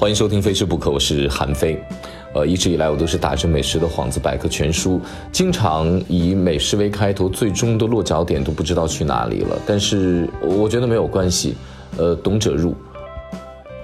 [0.00, 1.78] 欢迎收听《非吃不可》，我是韩非。
[2.32, 4.98] 呃，一直以来我都是打着美食的幌子，百科全书，
[5.30, 9.58] 经常以美食为开头，最终的落脚点都不知道去哪里了。
[9.66, 11.54] 但是我觉得没有关系，
[11.98, 12.74] 呃，懂者入。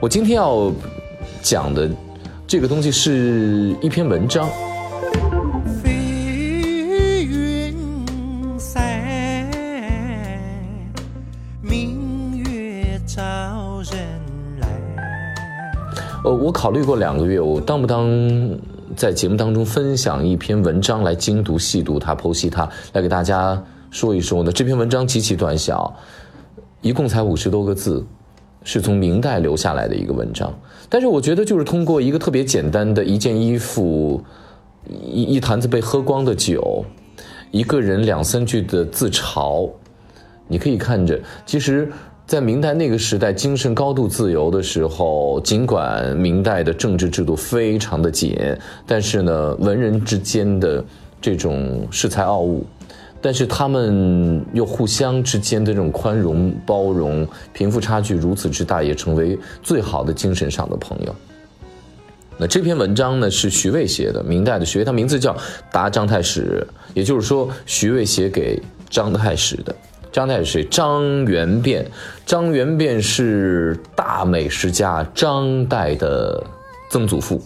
[0.00, 0.72] 我今天要
[1.42, 1.88] 讲的
[2.44, 4.48] 这个东西是一篇文章。
[16.50, 18.10] 我考虑过两个月，我当不当
[18.96, 24.50] 在节目当中分享一篇文章来精读细读它、剖析它，来给大家说一说呢？
[24.50, 25.94] 这篇文章极其短小，
[26.80, 28.04] 一共才五十多个字，
[28.64, 30.52] 是从明代留下来的一个文章。
[30.88, 34.20] 但是我觉得，就是通过一个特别简单的一件衣服、
[34.88, 36.84] 一一坛子被喝光的酒、
[37.52, 39.70] 一个人两三句的自嘲，
[40.48, 41.88] 你可以看着，其实。
[42.30, 48.38] 在明代那个时代，精神高度自由的时候，尽管明代的政治制度非常的紧，
[48.86, 50.84] 但是呢，文人之间的
[51.20, 52.64] 这种恃才傲物，
[53.20, 61.12] 但是他们又互相之间的这种宽容包容，贫富差距如此之大，也成为最好的精神上的朋友。
[62.38, 65.34] 那这篇文章呢，是徐渭写的，明代的徐渭，他名字叫
[65.72, 66.64] 《答张太史》，
[66.94, 69.74] 也就是说，徐渭写给张太史的。
[70.12, 71.88] 张太史张元变，
[72.26, 76.42] 张元变是大美食家张岱的
[76.90, 77.40] 曾祖父。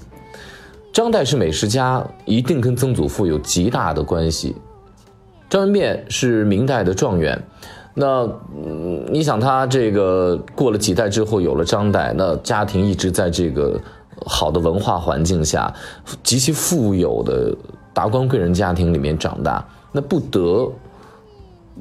[0.92, 4.56] 张岱是美食家，一定跟曾祖父有极大的关系。
[5.50, 7.38] 张元变是明代的状元，
[7.92, 8.26] 那
[9.08, 13.78] 你想他这个过了几代之后有了张岱，那家庭一直在这个
[14.24, 15.70] 好的文化环境下，
[16.22, 17.54] 极其富有的
[17.92, 19.62] 达官贵人家庭里面长大，
[19.92, 20.72] 那不得。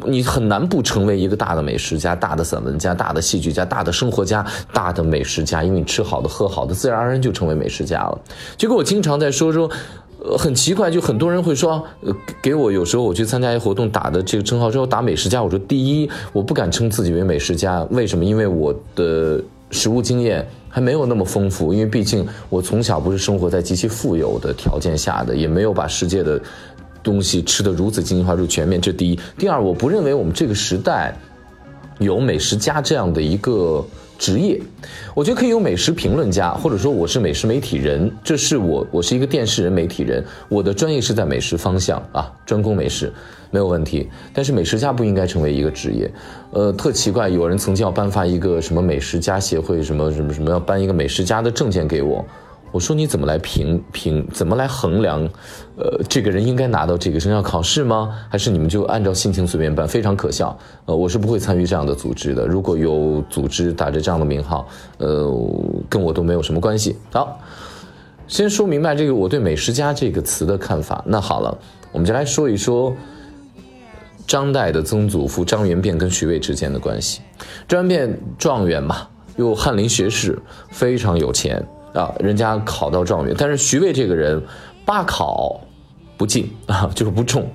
[0.05, 8.19] 你很难不成为一个大的美食家、大的散文家、大的戏剧家、大的生活家、大的美食家，因为你吃好的、喝好的，自然而然就成为美食家了。
[8.57, 9.69] 结果我经常在说说，
[10.25, 12.11] 呃，很奇怪，就很多人会说，呃，
[12.41, 18.25] 给我有时候我去参加一活动打的这个称号之后打美食家，我说第一，我不敢称自己为美食家，为什么？
[18.25, 19.39] 因为我的
[19.69, 26.41] 食物经验还没有那么丰富，因为毕竟我从小不是生活在极其富有的条件下的，也没有把世界的。
[27.03, 29.19] 东西吃的如此精细化、如全面，这第一。
[29.37, 31.13] 第二，我不认为我们这个时代
[31.99, 33.85] 有美食家这样的一个
[34.17, 34.59] 职业。
[35.13, 43.11] 我觉得可以有美食评论家，或者说我是美食媒体人，这是我，我是一个电视人、媒体人，我的专业是在美食方向啊，专攻美食
[43.51, 44.09] 没有问题。
[44.33, 46.09] 但是美食家不应该成为一个职业。
[46.51, 52.25] 呃，特奇怪，有人曾经要颁发一个什么美食家协会什么什么什么，要颁一个美食家的证件给我。
[52.73, 54.27] 我说你怎么来评评？
[54.33, 55.21] 怎么来衡量？
[55.77, 58.19] 呃，这个人应该拿到这个学校考试吗？
[58.29, 59.87] 还是你们就按照心情随便办？
[59.87, 60.57] 非常可笑。
[60.85, 62.47] 呃，我是不会参与这样的组织的。
[62.47, 64.67] 如果有组织打着这样的名号，
[64.97, 65.31] 呃，
[65.87, 66.97] 跟我都没有什么关系。
[67.11, 67.39] 好，
[68.27, 71.03] 先说明白这个我对“美食家”这个词的看法。
[71.05, 71.55] 那好了，
[71.91, 72.91] 我们就来说一说
[74.25, 77.21] 张岱的曾祖父张元变跟徐渭之间的关系。
[77.67, 80.41] 张元变状元嘛，又翰林学士，
[80.71, 81.63] 非常有钱。
[81.93, 84.41] 啊，人家考到状元，但是徐渭这个人，
[84.85, 85.59] 八考
[86.17, 87.47] 不进啊，就是不中，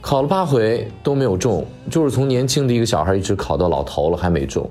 [0.00, 4.70] 考了八回都没有中，就是从年轻的一个小孩一直考到老头了还没中，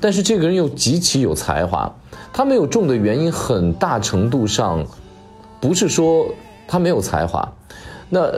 [0.00, 1.92] 但是这个人又极其有才华，
[2.32, 4.86] 他没有中的原因很大程度上，
[5.60, 6.26] 不是说
[6.66, 7.52] 他没有才华，
[8.08, 8.32] 那。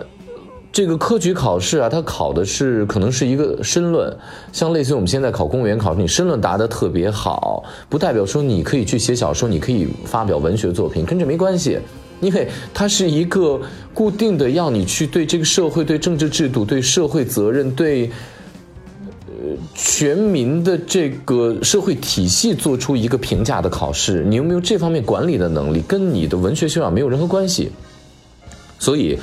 [0.73, 4.17] 这个科举考试啊，它考的是可能是一个申论，
[4.53, 11.77] 像类似于我们现在考公务员考试，你申论答得特别好，不代表说你可以去写小说，你可以发表文学作品，跟这没关系，
[12.21, 13.61] 因为它是一个
[13.93, 18.09] 固定的，要你去对这个社会、对政治制度、对社会责任、对
[19.27, 27.73] 呃全民的这个社会体系做出一个评价的考试，你有没有这方面管理的能力，跟你的文学修养没有任何关系，
[28.79, 29.19] 所以。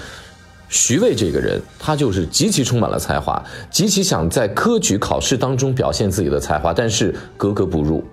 [0.69, 8.03] 徐渭这个人，他就是极其充满了才华，极其想在科举考试当中表现自己的才华，但是格格不入。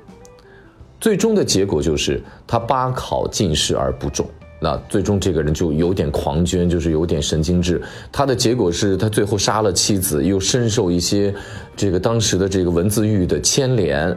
[1.01, 4.27] 最终的结果就是他八考进士而不中。
[4.61, 7.83] 那最终这个人就有点狂狷，就是有点神经质。
[8.11, 11.35] 他的结果是他最后杀了妻子，又深受一些
[11.77, 14.17] 这个当时的这个文字狱的牵连。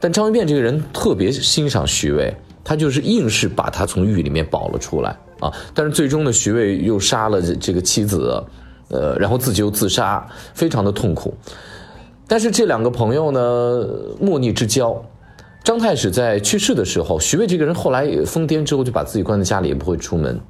[0.00, 2.34] 但张元变这个人特别欣赏徐渭，
[2.64, 5.16] 他就是硬是把他从狱里面保了出来。
[5.40, 5.52] 啊！
[5.74, 8.42] 但是最终呢，徐渭又杀了这个妻子，
[8.88, 11.34] 呃，然后自己又自杀，非常的痛苦。
[12.26, 13.86] 但是这两个朋友呢，
[14.20, 15.04] 莫逆之交。
[15.62, 20.40] 张太史在去世的时候，徐渭这个人后来疯癫之后，就把自己关在家里，也不会出门。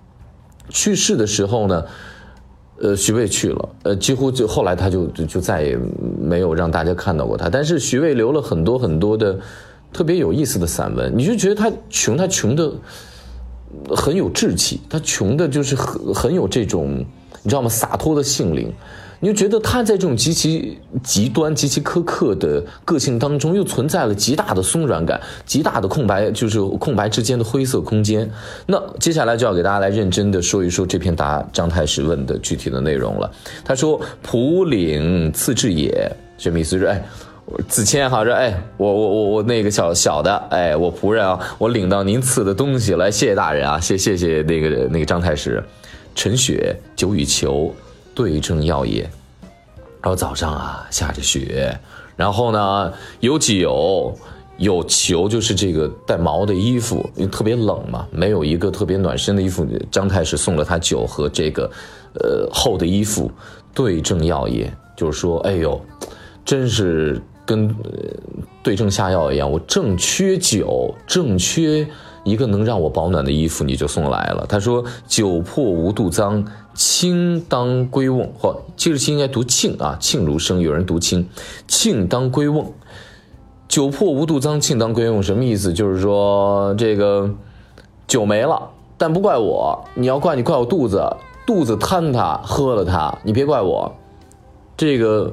[0.68, 1.84] 去世的时候呢，
[2.78, 5.76] 呃，徐渭去了，呃，几乎就后来他就就再也
[6.20, 7.48] 没有让大家看到过他。
[7.48, 9.38] 但是徐渭留了很多很多的
[9.94, 12.70] 特别有意思的散文，你就觉得他穷，他穷的
[13.96, 16.98] 很有志气，他穷的就是很很有这种
[17.42, 17.68] 你知道吗？
[17.68, 18.70] 洒脱的性灵。
[19.20, 28.30] 你就觉得他在这种极其极端、极其苛刻的个性当中，又存在了极大的松软感、极大的空白，就是空白之间的灰色空间。
[28.66, 33.30] 那接下来就要给大家来认真的说一说这篇答张太史问的具体的内容了。
[33.64, 36.78] 他说：“普领赐至也，什么意思？
[36.78, 37.02] 是哎，
[37.68, 45.62] 子谦哈，说哎，我我我我那个小小的，哎，我仆人啊，我领到您赐的东西来，谢谢大人啊，谢谢谢那个那个张太师。
[46.14, 47.74] 陈雪酒与求。”
[48.16, 49.02] 对症药也，
[50.00, 51.76] 然后早上啊下着雪，
[52.14, 54.16] 然后呢有酒
[54.56, 59.66] 有裘，就是这个带毛的衣服，因为特别冷嘛，没有一个特别暖身的衣服。
[59.90, 61.68] 张太师送了他酒和这个，
[62.20, 63.28] 呃厚的衣服，
[63.74, 65.84] 对症药也，就是说，哎呦，
[66.44, 67.74] 真是跟
[68.62, 71.86] 对症下药一样，我正缺酒，正缺。
[72.24, 74.46] 一个能让我保暖的衣服，你就送来了。
[74.48, 76.42] 他说：“酒破无度脏，
[76.72, 80.58] 庆当归瓮。”或其实应该读庆啊，庆如生。
[80.58, 81.28] 有人读庆，
[81.68, 82.72] 庆当归瓮。
[83.68, 85.70] 酒破无度脏，庆当归瓮，什么意思？
[85.70, 87.30] 就是说这个
[88.06, 89.84] 酒没了，但不怪我。
[89.92, 91.04] 你要怪你怪我肚子，
[91.46, 93.94] 肚子贪它，喝了它，你别怪我。
[94.78, 95.30] 这个。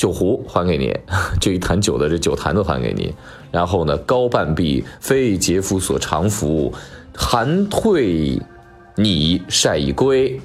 [0.00, 0.96] 酒壶还给你，
[1.38, 3.14] 这一坛酒的这酒坛子还给你。
[3.50, 6.72] 然后呢，高半壁非杰夫所长服，
[7.14, 8.40] 寒退
[8.96, 10.40] 你晒已归。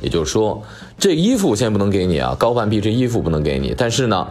[0.00, 0.60] 也就是说，
[0.98, 4.26] 这衣服我现在不能给你啊，高半壁这衣服不能给你，但是呢。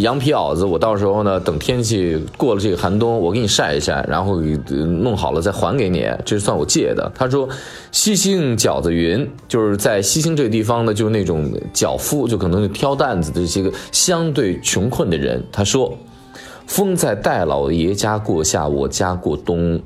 [0.00, 7.10] 羊皮袄子，我到时候呢，等天气过了这个寒冬，我给你晒一晒，然后弄好了再还给你，这算我借的。
[7.14, 7.48] 他说，
[7.90, 15.42] 西兴饺子云，就是在西兴这个地方呢，就是那种脚夫，就可能是挑担子的这些个相对穷困的人。
[15.50, 15.96] 他说，
[16.66, 19.80] 风在戴老爷家过夏，我家过冬。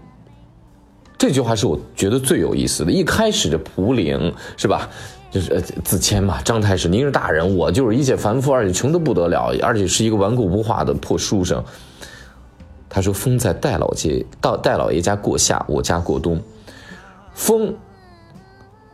[1.16, 2.90] 这句话是我觉得最有意思的。
[2.90, 4.88] 一开始的蒲陵是吧？
[5.32, 11.64] 就是呃自谦嘛，张太师，您是大人，我就是一介凡夫，而且穷得不得了，而且是一个顽固不化的破书生。
[12.90, 16.38] 他说：“风在戴老街到戴老爷家过夏，我家过冬。
[17.32, 17.74] 风，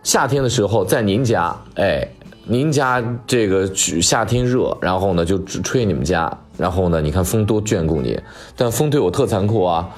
[0.04, 2.08] 夏天的时候在您家，哎，
[2.44, 8.16] 您家这个夏天热，然后呢就吹你们家，然后呢，你看风多眷顾你，
[8.54, 9.88] 但风对我特残酷啊。”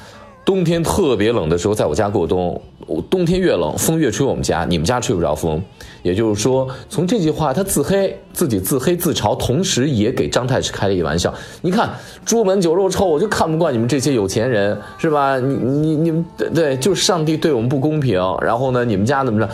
[0.51, 2.61] 冬天特别冷的时候，在我家过冬。
[3.09, 5.63] 冬天越冷，风越吹我们家，你们家吹不着风。
[6.03, 11.33] 也就是说，从这句话，他自黑，自己自黑自嘲，同时也给张太师开了一玩笑。
[11.63, 11.89] 你看，
[12.25, 15.39] 朱门酒肉臭，我就看不惯你们这些有钱人，是吧？
[15.39, 18.21] 你你你们对对，就是上帝对我们不公平。
[18.43, 19.49] 然后呢，你们家怎么着？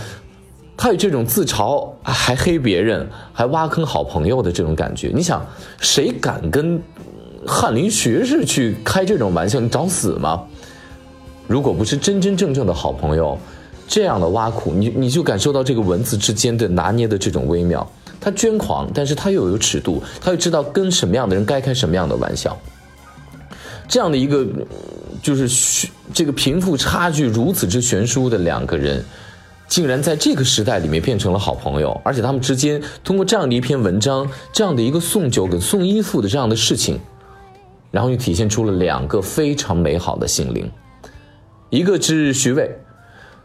[0.79, 5.13] 他有这种自嘲，还黑别人，还挖坑好朋友的这种感觉。
[5.15, 5.45] 你想，
[5.79, 6.81] 谁敢跟
[7.47, 9.61] 翰林学士去开这种玩笑？
[9.61, 10.43] 你找死吗？
[11.47, 13.39] 如果不是真真正正的好朋友，
[13.87, 17.89] 这样的挖苦，你你就感受到这个文字之间的拿捏的这种微妙。
[18.21, 22.59] 他捐狂，但是他又有尺度，他又知道跟什么样的人该开什么样的玩笑。
[23.87, 24.45] 这样的一个，
[25.23, 29.05] 就是这个贫富差距如此之悬殊的两个人，
[29.69, 36.99] 竟然在这个时代里面变成了好朋友，而且他们之间通过这样的一篇文章，这样的一个送酒跟送衣服的这样的事情，
[37.93, 40.69] 然后又体现出了两个非常美好的心灵。
[41.77, 42.75] 一个是徐渭，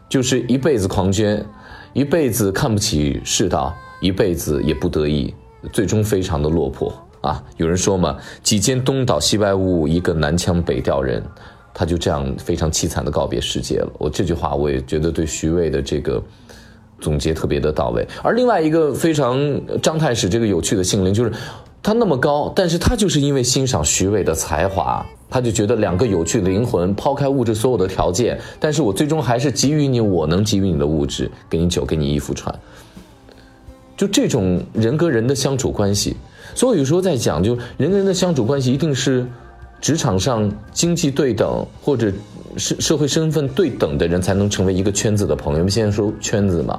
[0.08, 1.44] 就是一辈子狂捐，
[1.92, 5.34] 一辈子看不起世道，一辈子也不得意，
[5.70, 7.44] 最终非常的落魄啊！
[7.58, 11.22] 有人说嘛，几间东倒西歪屋，一个南腔北调人，
[11.74, 13.92] 他就这样非常凄惨的告别世界了。
[13.98, 16.22] 我这句话我也觉得对徐渭的这个
[17.02, 18.08] 总结特别的到位。
[18.22, 19.38] 而另外一个非常
[19.82, 21.30] 张太史这个有趣的性灵，就是
[21.82, 25.04] 他那么高，但是他就是因为欣赏徐渭的才华。
[25.28, 32.54] 他就觉得两个有趣的灵魂，抛开物质所有的条件，但是我最终还是给予你我能给予你的物质，给你酒，给你衣服穿。
[33.96, 36.14] 就这种人跟人的相处关系，
[36.54, 39.26] 所以有时候在讲，就人跟人的相处关系一定是
[39.80, 42.12] 职场上经济对等或者
[42.58, 45.60] 社社会身份对等的人才能成为一个圈子的朋友。
[45.60, 46.78] 我们现在说圈子嘛，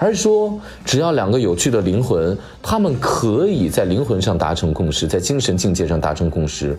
[0.00, 6.74] 还是说只要两个有趣的灵魂，他们可以在灵魂上达成共识，在精神境界上达成共识。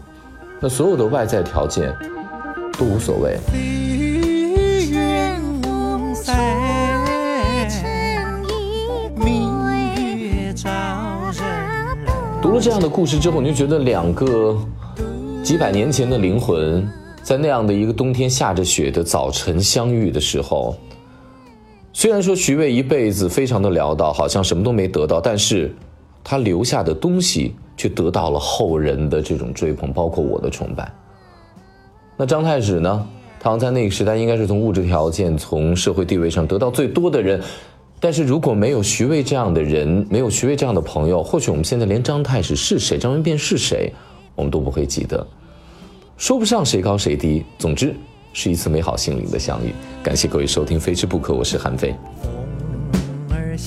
[0.60, 1.96] 那所有的外在条件
[2.80, 3.38] 都无所谓。
[12.42, 14.58] 读了这样的故事之后，你就觉得两个
[15.44, 16.90] 几百年前的灵魂，
[17.22, 20.76] 在那样的一个冬天下着雪的早晨相遇的时候，
[21.94, 25.74] 虽然说徐渭一辈子非常的潦倒，好像什么都没得到，但是
[26.24, 27.54] 他留下的东西。
[27.78, 30.92] 却得到了后人的这种追捧，包括我的崇拜。
[32.16, 33.08] 那张太史呢？
[33.40, 37.42] 他好像在那个时代应该是从物质条件、从社会地位上得到最多的人。
[38.00, 43.92] 但是如果没有徐渭这样的人，没有徐渭这样的朋友，或许我们现在连张太史是谁、张文变是谁，
[44.36, 45.26] 我们都不会记得。
[46.18, 47.96] 说不上谁高谁低，总之
[48.34, 49.74] 是一次美好心灵的相遇。
[50.04, 51.96] 感谢各位收听《非吃不可》，我是韩非。
[53.28, 53.58] 风儿